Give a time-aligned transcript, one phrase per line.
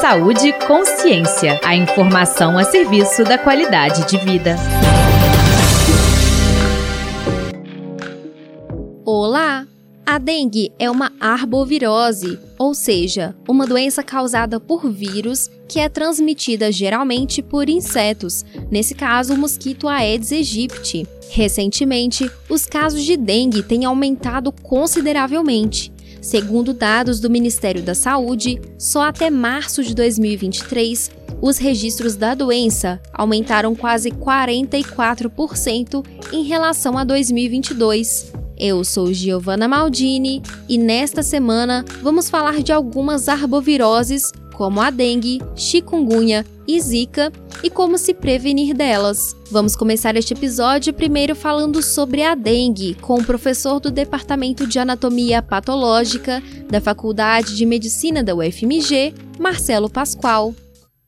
[0.00, 1.58] Saúde e Consciência.
[1.64, 4.54] A informação a serviço da qualidade de vida.
[9.04, 9.66] Olá!
[10.06, 16.70] A dengue é uma arbovirose, ou seja, uma doença causada por vírus que é transmitida
[16.70, 21.06] geralmente por insetos, nesse caso o mosquito Aedes aegypti.
[21.30, 25.92] Recentemente, os casos de dengue têm aumentado consideravelmente.
[26.20, 33.00] Segundo dados do Ministério da Saúde, só até março de 2023, os registros da doença
[33.12, 38.32] aumentaram quase 44% em relação a 2022.
[38.56, 45.40] Eu sou Giovanna Maldini e nesta semana vamos falar de algumas arboviroses como a dengue,
[45.54, 47.32] chikungunya e zika
[47.64, 49.34] e como se prevenir delas.
[49.50, 54.78] Vamos começar este episódio primeiro falando sobre a dengue com o professor do Departamento de
[54.78, 60.54] Anatomia Patológica da Faculdade de Medicina da UFMG, Marcelo Pascoal.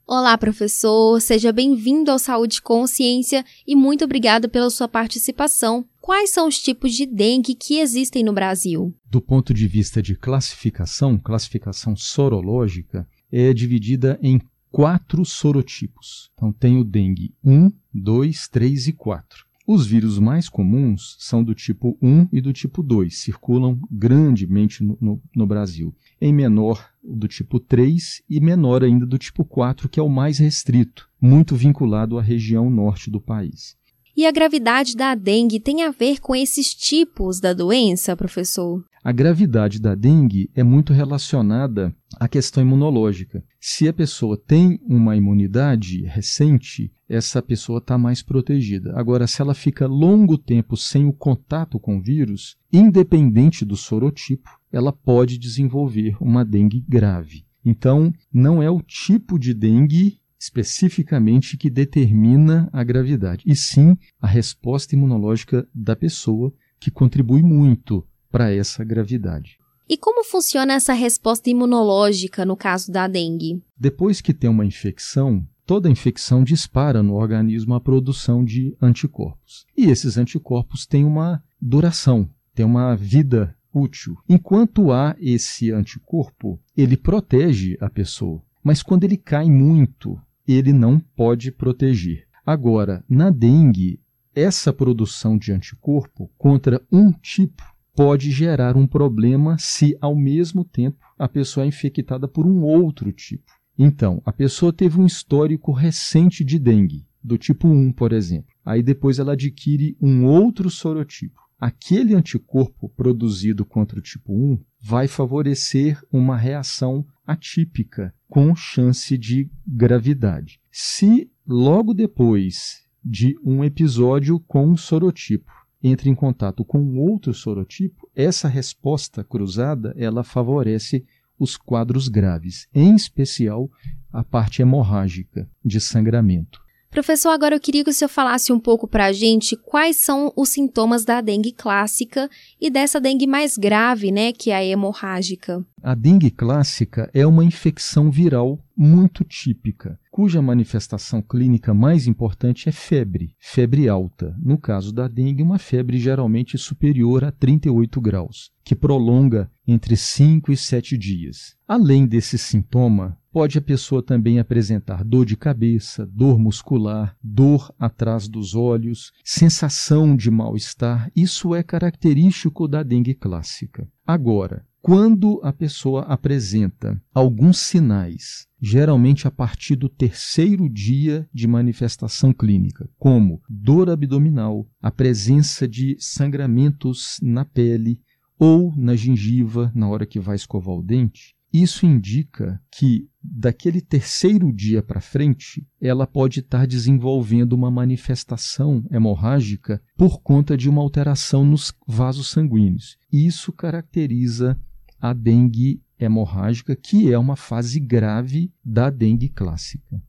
[0.07, 5.85] Olá, professor, seja bem-vindo ao Saúde Consciência e muito obrigado pela sua participação.
[6.01, 8.93] Quais são os tipos de dengue que existem no Brasil?
[9.09, 14.41] Do ponto de vista de classificação, classificação sorológica, é dividida em
[14.71, 16.31] quatro sorotipos.
[16.35, 19.51] Então tem o dengue 1, 2, 3 e 4.
[19.67, 24.99] Os vírus mais comuns são do tipo 1 e do tipo 2, circulam grandemente no,
[25.01, 25.95] no, no, Brasil.
[26.21, 30.39] Em menor, do tipo 3 e menor ainda do tipo 4, que é o mais
[30.39, 33.77] restrito, muito vinculado à região norte do país.
[34.17, 38.85] E a gravidade da dengue tem a ver com esses tipos da doença, professor?
[39.03, 43.43] A gravidade da dengue é muito relacionada à questão imunológica.
[43.59, 48.93] Se a pessoa tem uma imunidade recente, essa pessoa está mais protegida.
[48.95, 54.51] Agora, se ela fica longo tempo sem o contato com o vírus, independente do sorotipo,
[54.71, 57.47] ela pode desenvolver uma dengue grave.
[57.65, 64.27] Então, não é o tipo de dengue especificamente que determina a gravidade, e sim a
[64.27, 69.59] resposta imunológica da pessoa, que contribui muito para essa gravidade.
[69.89, 73.61] E como funciona essa resposta imunológica no caso da dengue?
[73.77, 79.67] Depois que tem uma infecção, toda infecção dispara no organismo a produção de anticorpos.
[79.77, 84.17] E esses anticorpos têm uma duração, têm uma vida útil.
[84.29, 88.41] Enquanto há esse anticorpo, ele protege a pessoa.
[88.63, 92.27] Mas quando ele cai muito, ele não pode proteger.
[92.47, 94.01] Agora, na dengue,
[94.35, 97.65] essa produção de anticorpo contra um tipo
[97.95, 103.13] pode gerar um problema se, ao mesmo tempo, a pessoa é infectada por um outro
[103.13, 103.51] tipo.
[103.79, 108.51] Então, a pessoa teve um histórico recente de dengue, do tipo 1, por exemplo.
[108.65, 111.41] Aí depois ela adquire um outro sorotipo.
[111.59, 119.51] Aquele anticorpo produzido contra o tipo 1 vai favorecer uma reação atípica com chance de
[119.67, 120.61] gravidade.
[120.71, 125.51] Se logo depois de um episódio com um sorotipo
[125.83, 131.05] entra em contato com outro sorotipo, essa resposta cruzada ela favorece
[131.39, 133.71] os quadros graves, em especial
[134.13, 136.61] a parte hemorrágica de sangramento.
[136.91, 140.33] Professor, agora eu queria que o senhor falasse um pouco para a gente quais são
[140.37, 142.29] os sintomas da dengue clássica
[142.61, 145.65] e dessa dengue mais grave, né, que é a hemorrágica.
[145.81, 152.73] A dengue clássica é uma infecção viral muito típica, cuja manifestação clínica mais importante é
[152.73, 154.35] febre, febre alta.
[154.43, 160.53] No caso da dengue, uma febre geralmente superior a 38 graus, que prolonga entre 5
[160.53, 161.57] e 7 dias.
[161.67, 168.27] Além desse sintoma, Pode a pessoa também apresentar dor de cabeça, dor muscular, dor atrás
[168.27, 171.09] dos olhos, sensação de mal-estar.
[171.15, 173.87] Isso é característico da dengue clássica.
[174.05, 182.33] Agora, quando a pessoa apresenta alguns sinais, geralmente a partir do terceiro dia de manifestação
[182.33, 188.01] clínica, como dor abdominal, a presença de sangramentos na pele
[188.41, 194.51] ou na gengiva na hora que vai escovar o dente, isso indica que daquele terceiro
[194.51, 201.45] dia para frente, ela pode estar desenvolvendo uma manifestação hemorrágica por conta de uma alteração
[201.45, 202.97] nos vasos sanguíneos.
[203.13, 204.59] Isso caracteriza
[204.99, 210.01] a dengue hemorrágica, que é uma fase grave da dengue clássica.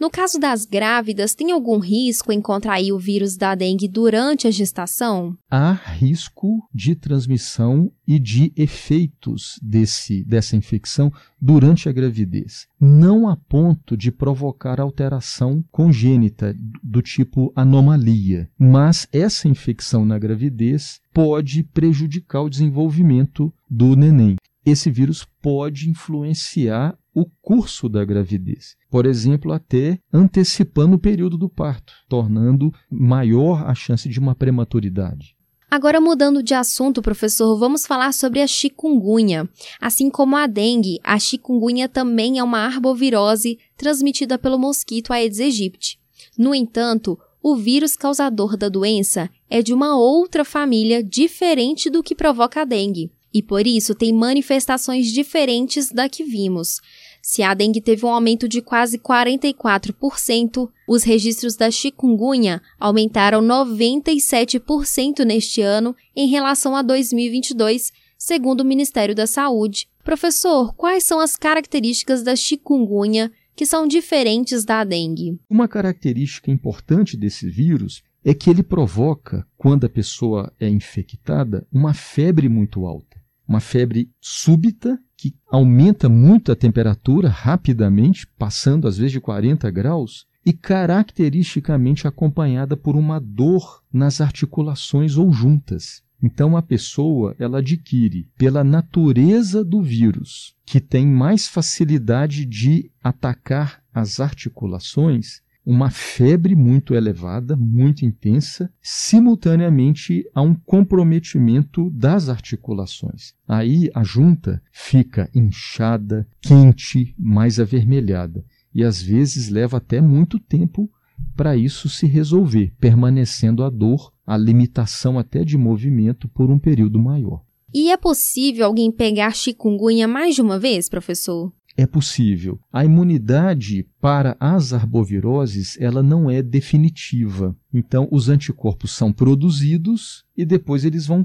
[0.00, 4.50] No caso das grávidas, tem algum risco em contrair o vírus da dengue durante a
[4.50, 5.36] gestação?
[5.50, 12.68] Há risco de transmissão e de efeitos desse, dessa infecção durante a gravidez.
[12.80, 21.00] Não a ponto de provocar alteração congênita do tipo anomalia, mas essa infecção na gravidez
[21.12, 24.36] pode prejudicar o desenvolvimento do neném.
[24.64, 28.76] esse vírus pode influenciar o curso da gravidez.
[28.90, 35.36] Por exemplo, até antecipando o período do parto, tornando maior a chance de uma prematuridade.
[35.70, 39.46] Agora, mudando de assunto, professor, vamos falar sobre a chikungunya.
[39.78, 46.00] Assim como a dengue, a chikungunya também é uma arbovirose transmitida pelo mosquito Aedes aegypti.
[46.38, 52.14] No entanto, o vírus causador da doença é de uma outra família diferente do que
[52.14, 56.80] provoca a dengue, e por isso tem manifestações diferentes da que vimos.
[57.22, 65.24] Se a dengue teve um aumento de quase 44%, os registros da chikungunya aumentaram 97%
[65.24, 69.88] neste ano em relação a 2022, segundo o Ministério da Saúde.
[70.02, 75.38] Professor, quais são as características da chikungunya que são diferentes da dengue?
[75.50, 81.92] Uma característica importante desse vírus é que ele provoca, quando a pessoa é infectada, uma
[81.92, 83.17] febre muito alta.
[83.48, 90.26] Uma febre súbita que aumenta muito a temperatura rapidamente, passando às vezes de 40 graus,
[90.44, 96.02] e caracteristicamente acompanhada por uma dor nas articulações ou juntas.
[96.22, 103.82] Então a pessoa ela adquire pela natureza do vírus, que tem mais facilidade de atacar
[103.94, 113.34] as articulações, uma febre muito elevada, muito intensa, simultaneamente a um comprometimento das articulações.
[113.46, 118.42] Aí a junta fica inchada, quente, mais avermelhada
[118.74, 120.90] e às vezes leva até muito tempo
[121.36, 126.98] para isso se resolver, permanecendo a dor, a limitação até de movimento por um período
[126.98, 127.42] maior.
[127.74, 131.52] E é possível alguém pegar chikungunya mais de uma vez, professor?
[131.78, 132.58] É possível.
[132.72, 137.56] A imunidade para as arboviroses ela não é definitiva.
[137.72, 141.24] Então, os anticorpos são produzidos e depois eles vão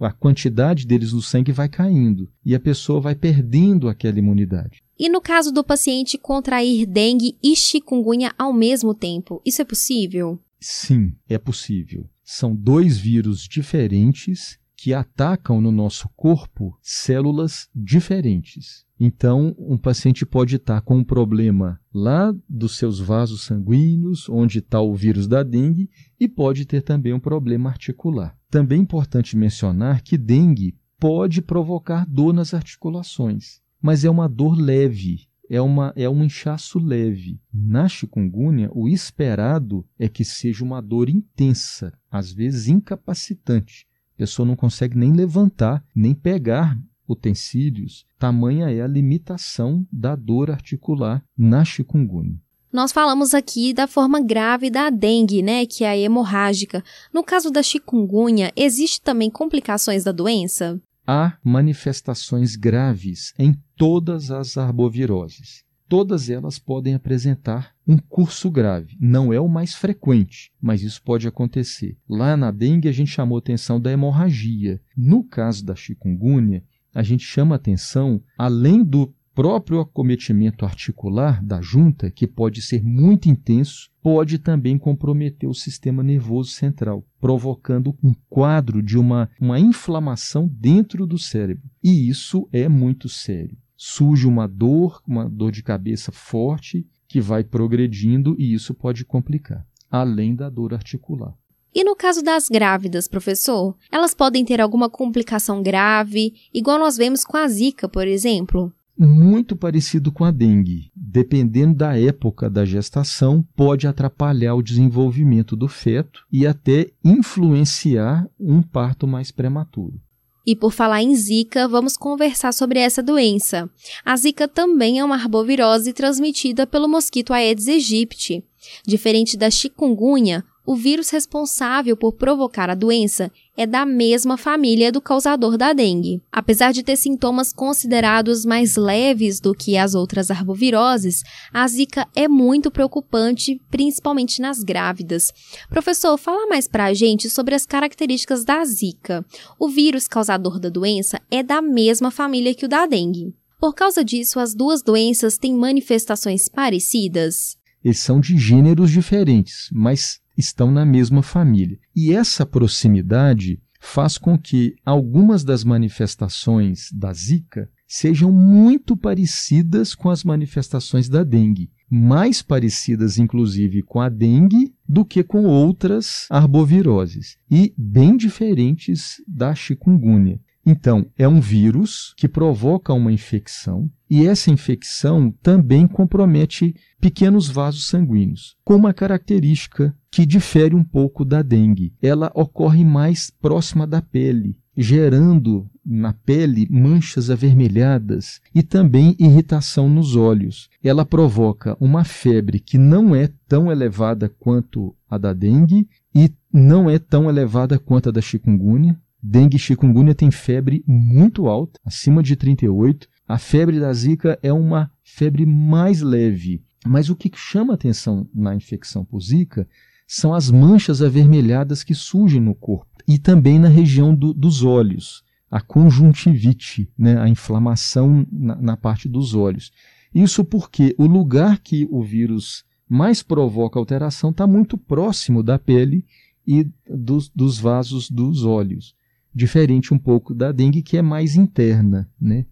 [0.00, 4.82] a quantidade deles no sangue vai caindo e a pessoa vai perdendo aquela imunidade.
[4.98, 10.38] E no caso do paciente contrair dengue e chikungunya ao mesmo tempo, isso é possível?
[10.60, 12.08] Sim, é possível.
[12.22, 18.84] São dois vírus diferentes que atacam no nosso corpo células diferentes.
[19.00, 24.80] Então, um paciente pode estar com um problema lá dos seus vasos sanguíneos, onde está
[24.80, 25.90] o vírus da dengue,
[26.20, 28.36] e pode ter também um problema articular.
[28.50, 34.58] Também é importante mencionar que dengue pode provocar dor nas articulações, mas é uma dor
[34.58, 37.40] leve, é, uma, é um inchaço leve.
[37.52, 43.86] Na chikungunya, o esperado é que seja uma dor intensa, às vezes incapacitante.
[44.16, 46.74] A pessoa não consegue nem levantar, nem pegar
[47.06, 52.40] utensílios, tamanha é a limitação da dor articular na chikungunya.
[52.72, 56.82] Nós falamos aqui da forma grave da dengue, né, que é a hemorrágica.
[57.12, 60.80] No caso da chikungunya, existe também complicações da doença?
[61.06, 65.62] Há manifestações graves em todas as arboviroses.
[65.86, 68.96] Todas elas podem apresentar um curso grave.
[69.00, 71.96] Não é o mais frequente, mas isso pode acontecer.
[72.08, 74.80] Lá na dengue, a gente chamou atenção da hemorragia.
[74.96, 82.10] No caso da chikungunya, a gente chama atenção, além do próprio acometimento articular da junta,
[82.10, 88.82] que pode ser muito intenso, pode também comprometer o sistema nervoso central, provocando um quadro
[88.82, 91.68] de uma, uma inflamação dentro do cérebro.
[91.84, 93.58] E isso é muito sério.
[93.76, 99.66] Surge uma dor, uma dor de cabeça forte, que vai progredindo e isso pode complicar,
[99.90, 101.34] além da dor articular.
[101.74, 107.22] E no caso das grávidas, professor, elas podem ter alguma complicação grave, igual nós vemos
[107.22, 108.72] com a Zika, por exemplo?
[108.98, 110.90] Muito parecido com a dengue.
[110.96, 118.62] Dependendo da época da gestação, pode atrapalhar o desenvolvimento do feto e até influenciar um
[118.62, 120.00] parto mais prematuro.
[120.46, 123.68] E por falar em Zika, vamos conversar sobre essa doença.
[124.04, 128.44] A Zika também é uma arbovirose transmitida pelo mosquito Aedes aegypti.
[128.86, 135.00] Diferente da chikungunya, o vírus responsável por provocar a doença é da mesma família do
[135.00, 136.20] causador da dengue.
[136.30, 142.26] Apesar de ter sintomas considerados mais leves do que as outras arboviroses, a zika é
[142.26, 145.32] muito preocupante, principalmente nas grávidas.
[145.70, 149.24] Professor, fala mais pra gente sobre as características da zika.
[149.58, 153.32] O vírus causador da doença é da mesma família que o da dengue.
[153.58, 157.56] Por causa disso, as duas doenças têm manifestações parecidas?
[157.82, 161.78] Eles são de gêneros diferentes, mas estão na mesma família.
[161.94, 170.10] E essa proximidade faz com que algumas das manifestações da Zika sejam muito parecidas com
[170.10, 177.36] as manifestações da dengue, mais parecidas inclusive com a dengue do que com outras arboviroses
[177.50, 180.40] e bem diferentes da chikungunya.
[180.68, 187.86] Então, é um vírus que provoca uma infecção e essa infecção também compromete pequenos vasos
[187.86, 191.92] sanguíneos, com uma característica que difere um pouco da dengue.
[192.02, 200.16] Ela ocorre mais próxima da pele, gerando na pele manchas avermelhadas e também irritação nos
[200.16, 200.68] olhos.
[200.82, 206.90] Ela provoca uma febre que não é tão elevada quanto a da dengue e não
[206.90, 212.36] é tão elevada quanto a da chikungunya, Dengue chikungunya tem febre muito alta, acima de
[212.36, 213.08] 38.
[213.26, 216.62] A febre da zika é uma febre mais leve.
[216.84, 219.66] Mas o que chama atenção na infecção por zika
[220.06, 225.24] são as manchas avermelhadas que surgem no corpo e também na região do, dos olhos,
[225.50, 229.72] a conjuntivite, né, a inflamação na, na parte dos olhos.
[230.14, 236.04] Isso porque o lugar que o vírus mais provoca alteração está muito próximo da pele
[236.46, 238.94] e dos, dos vasos dos olhos
[239.36, 242.46] diferente um pouco da dengue, que é mais interna, né?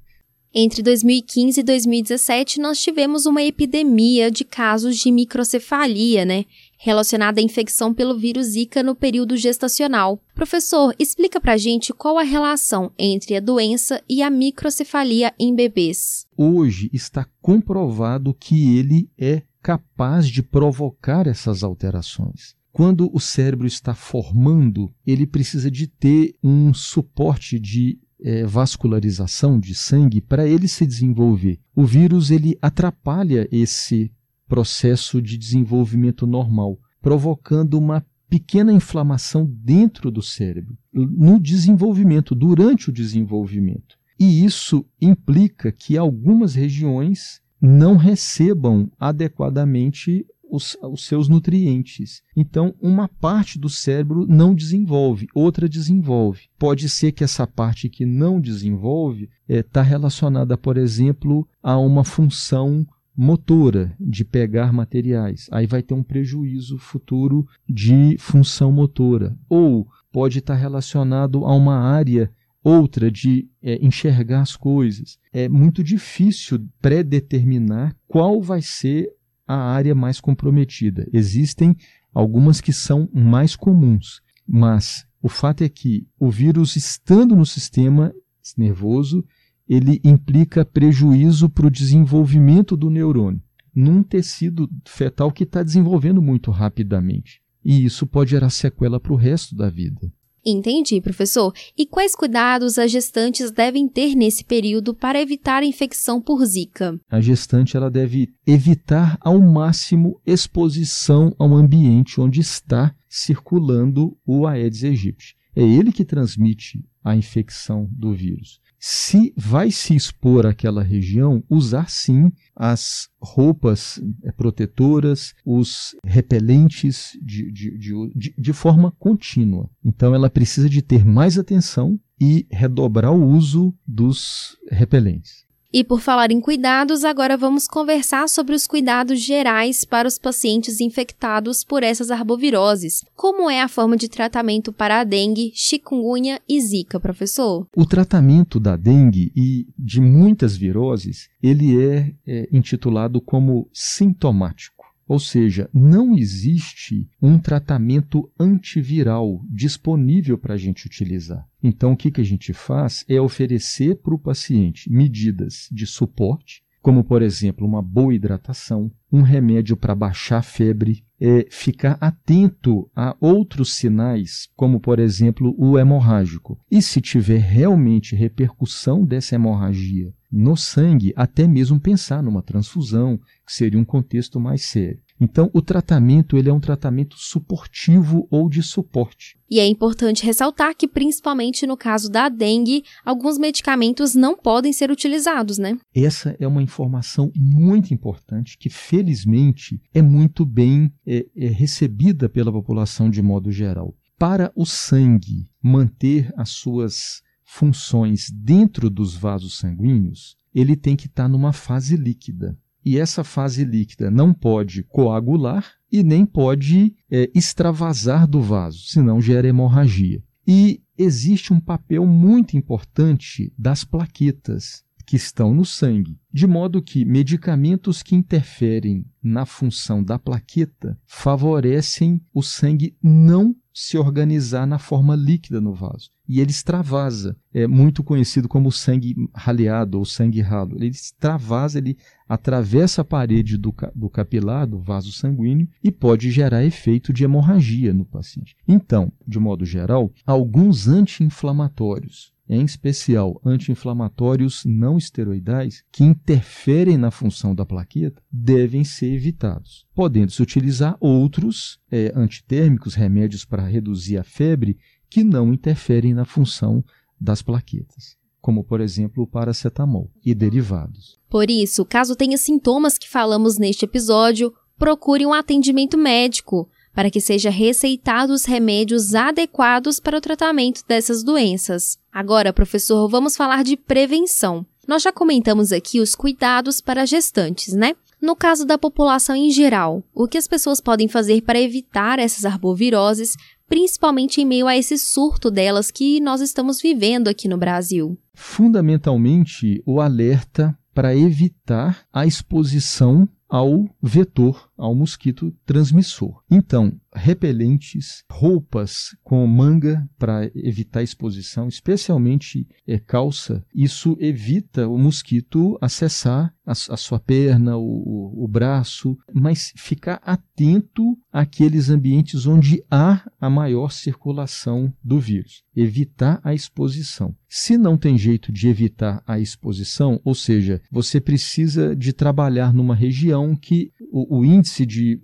[0.57, 6.45] Entre 2015 e 2017, nós tivemos uma epidemia de casos de microcefalia, né?
[6.79, 10.21] Relacionada à infecção pelo vírus Zika no período gestacional.
[10.33, 16.25] Professor, explica pra gente qual a relação entre a doença e a microcefalia em bebês.
[16.37, 22.55] Hoje está comprovado que ele é capaz de provocar essas alterações.
[22.75, 29.77] Quando o cérebro está formando, ele precisa de ter um suporte de é, vascularização de
[29.77, 31.61] sangue para ele se desenvolver.
[31.73, 34.11] O vírus ele atrapalha esse
[34.49, 42.93] processo de desenvolvimento normal, provocando uma pequena inflamação dentro do cérebro, no desenvolvimento, durante o
[42.93, 43.97] desenvolvimento.
[44.19, 52.23] E isso implica que algumas regiões não recebam adequadamente os, os seus nutrientes.
[52.37, 56.49] Então, uma parte do cérebro não desenvolve, outra desenvolve.
[56.59, 61.77] Pode ser que essa parte que não desenvolve está é, tá relacionada, por exemplo, a
[61.79, 65.49] uma função motora de pegar materiais.
[65.51, 69.37] Aí vai ter um prejuízo futuro de função motora.
[69.49, 72.31] Ou pode estar tá relacionado a uma área
[72.63, 75.19] outra de é, enxergar as coisas.
[75.33, 79.13] É muito difícil predeterminar qual vai ser
[79.47, 81.09] a área mais comprometida.
[81.13, 81.77] Existem
[82.13, 88.13] algumas que são mais comuns, mas o fato é que o vírus estando no sistema
[88.57, 89.25] nervoso,
[89.69, 93.43] ele implica prejuízo para o desenvolvimento do neurônio,
[93.75, 97.41] num tecido fetal que está desenvolvendo muito rapidamente.
[97.65, 100.13] E isso pode gerar sequela para o resto da vida.
[100.45, 101.53] Entendi, professor.
[101.77, 107.01] E quais cuidados as gestantes devem ter nesse período para evitar a infecção por Zika?
[107.11, 114.85] A gestante ela deve evitar ao máximo exposição ao ambiente onde está circulando o Aedes
[114.85, 115.37] aegypti.
[115.57, 121.89] É ele que transmite a infecção do vírus se vai se expor àquela região, usar
[121.89, 129.71] sim as roupas eh, protetoras, os repelentes de, de, de, de, forma contínua.
[129.83, 135.44] Então ela precisa de ter mais atenção e redobrar o uso dos repelentes.
[135.77, 140.81] E por falar em cuidados, agora vamos conversar sobre os cuidados gerais para os pacientes
[140.81, 143.05] infectados por essas arboviroses.
[143.17, 147.67] Como é a forma de tratamento para a dengue, chikungunya e zika, professor?
[147.77, 154.74] O tratamento da dengue e de muitas viroses, ele é, é intitulado como sintomático.
[155.07, 161.47] Ou seja, não existe um tratamento antiviral disponível para a gente utilizar.
[161.63, 166.63] Então, o que, que a gente faz é oferecer para o paciente medidas de suporte,
[166.81, 172.91] como, por exemplo, uma boa hidratação, um remédio para baixar a febre, é ficar atento
[172.95, 176.61] a outros sinais, como, por exemplo, o hemorrágico.
[176.71, 183.55] E se tiver realmente repercussão dessa hemorragia no sangue, até mesmo pensar numa transfusão, que
[183.55, 185.01] seria um contexto mais sério.
[185.21, 189.39] Então, o tratamento ele é um tratamento suportivo ou de suporte.
[189.49, 194.91] E é importante ressaltar que, principalmente no caso da dengue, alguns medicamentos não podem ser
[194.91, 195.79] utilizados, né?
[195.95, 202.53] Essa é uma informação muito importante que, felizmente, é muito bem é, é recebida pela
[202.53, 203.95] população de modo geral.
[204.19, 211.29] Para o sangue manter as suas funções dentro dos vasos sanguíneos, ele tem que estar
[211.29, 212.57] numa fase líquida.
[212.85, 219.21] E essa fase líquida não pode coagular e nem pode é, extravasar do vaso, senão
[219.21, 220.23] gera hemorragia.
[220.47, 227.05] E existe um papel muito importante das plaquetas, que estão no sangue, de modo que
[227.05, 235.17] medicamentos que interferem na função da plaqueta favorecem o sangue não se organizar na forma
[235.17, 236.11] líquida no vaso.
[236.29, 240.77] E ele extravasa, é muito conhecido como sangue raleado ou sangue ralo.
[240.77, 246.65] Ele extravasa, ele atravessa a parede do, do capilar, do vaso sanguíneo, e pode gerar
[246.65, 248.57] efeito de hemorragia no paciente.
[248.67, 257.55] Então, de modo geral, alguns anti-inflamatórios em especial anti-inflamatórios não esteroidais, que interferem na função
[257.55, 259.87] da plaqueta, devem ser evitados.
[259.95, 266.85] Podendo-se utilizar outros é, antitérmicos, remédios para reduzir a febre, que não interferem na função
[267.21, 271.19] das plaquetas, como por exemplo o paracetamol e derivados.
[271.31, 277.21] Por isso, caso tenha sintomas que falamos neste episódio, procure um atendimento médico para que
[277.21, 281.99] seja receitados remédios adequados para o tratamento dessas doenças.
[282.13, 284.65] Agora, professor, vamos falar de prevenção.
[284.87, 287.95] Nós já comentamos aqui os cuidados para gestantes, né?
[288.21, 292.45] No caso da população em geral, o que as pessoas podem fazer para evitar essas
[292.45, 293.35] arboviroses,
[293.69, 298.17] principalmente em meio a esse surto delas que nós estamos vivendo aqui no Brasil?
[298.33, 306.43] Fundamentalmente, o alerta para evitar a exposição ao vetor, ao mosquito transmissor.
[306.51, 315.79] Então, repelentes, roupas com manga para evitar exposição, especialmente é, calça, isso evita o mosquito
[315.81, 323.23] acessar a, a sua perna, o, o, braço, mas ficar atento àqueles ambientes onde há
[323.41, 325.63] a maior circulação do vírus.
[325.77, 327.35] Evitar a exposição.
[327.49, 332.95] Se não tem jeito de evitar a exposição, ou seja, você precisa de trabalhar numa
[332.95, 335.21] região que o, o índice de,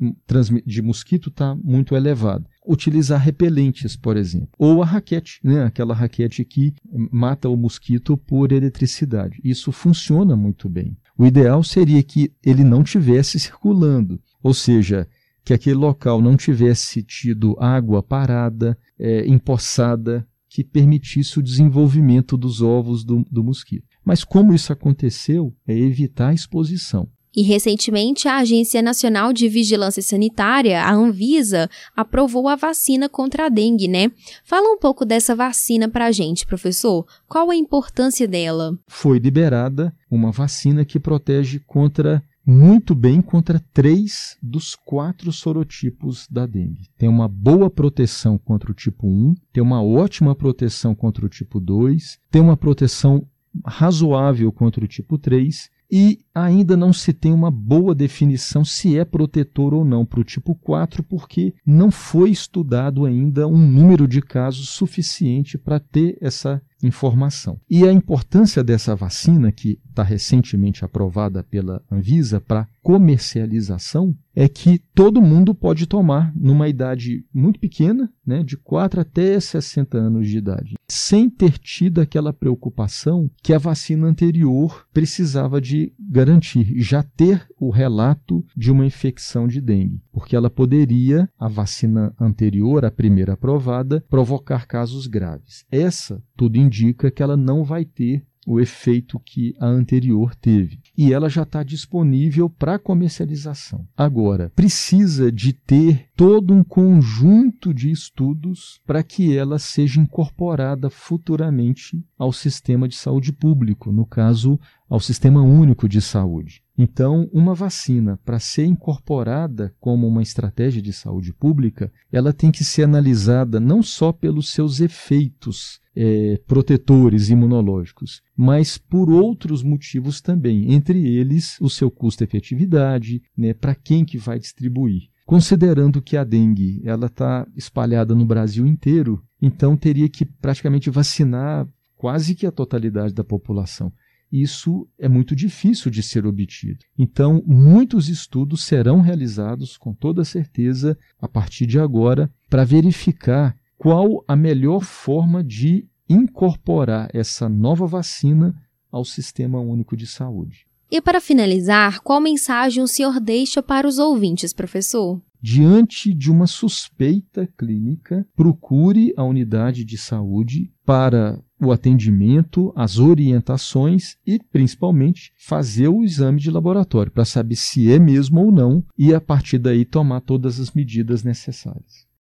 [0.67, 2.47] de mosquito está muito elevado.
[2.67, 4.51] Utilizar repelentes, por exemplo.
[4.59, 5.65] Ou a raquete, né?
[5.65, 6.75] aquela raquete que
[7.11, 9.41] mata o mosquito por eletricidade.
[9.43, 10.97] Isso funciona muito bem.
[11.17, 15.09] O ideal seria que ele não tivesse circulando, ou seja,
[15.45, 22.61] que aquele local não tivesse tido água parada, é, empoçada, que permitisse o desenvolvimento dos
[22.61, 23.87] ovos do, do mosquito.
[24.05, 27.09] Mas como isso aconteceu, é evitar a exposição.
[27.35, 33.49] E recentemente, a Agência Nacional de Vigilância Sanitária, a Anvisa, aprovou a vacina contra a
[33.49, 34.11] dengue, né?
[34.45, 37.07] Fala um pouco dessa vacina para a gente, professor.
[37.29, 38.77] Qual a importância dela?
[38.89, 46.47] Foi liberada uma vacina que protege contra muito bem contra três dos quatro sorotipos da
[46.47, 46.89] dengue.
[46.99, 51.61] Tem uma boa proteção contra o tipo 1, tem uma ótima proteção contra o tipo
[51.61, 53.25] 2, tem uma proteção
[53.65, 59.05] razoável contra o tipo 3 e ainda não se tem uma boa definição se é
[59.05, 64.23] protetor ou não para o tipo 4, porque não foi estudado ainda um número de
[64.23, 67.61] casos suficiente para ter essa informação.
[67.69, 74.79] E a importância dessa vacina, que está recentemente aprovada pela Anvisa para comercialização, é que
[74.95, 80.39] todo mundo pode tomar numa idade muito pequena, né, de 4 até 60 anos de
[80.39, 87.47] idade, sem ter tido aquela preocupação que a vacina anterior precisava de garantir, já ter
[87.59, 93.35] o relato de uma infecção de dengue, porque ela poderia, a vacina anterior, a primeira
[93.35, 95.67] aprovada, provocar casos graves.
[95.71, 96.70] Essa, tudo indica
[97.11, 100.81] que ela não vai ter o efeito que a anterior teve.
[100.97, 103.87] E ela já está disponível para comercialização.
[103.97, 112.03] Agora, precisa de ter todo um conjunto de estudos para que ela seja incorporada futuramente
[112.19, 114.59] ao sistema de saúde público, no caso,
[114.91, 116.65] ao Sistema Único de Saúde.
[116.77, 122.65] Então, uma vacina, para ser incorporada como uma estratégia de saúde pública, ela tem que
[122.65, 130.73] ser analisada não só pelos seus efeitos é, protetores imunológicos, mas por outros motivos também,
[130.73, 135.09] entre eles o seu custo-efetividade, né, para quem que vai distribuir.
[135.25, 141.69] Considerando que a dengue ela está espalhada no Brasil inteiro, então teria que praticamente vacinar
[141.95, 143.93] quase que a totalidade da população
[144.31, 146.85] isso é muito difícil de ser obtido.
[146.97, 154.25] Então, muitos estudos serão realizados com toda certeza a partir de agora para verificar qual
[154.29, 158.55] a melhor forma de incorporar essa nova vacina
[158.91, 160.67] ao Sistema Único de Saúde.
[160.91, 165.23] E para finalizar, qual mensagem o senhor deixa para os ouvintes, professor?
[165.41, 174.17] Diante de uma suspeita clínica, procure a unidade de saúde para o atendimento, as orientações
[174.27, 179.15] e, principalmente, fazer o exame de laboratório para saber se é mesmo ou não e,
[179.15, 182.11] a partir daí, tomar todas as medidas necessárias.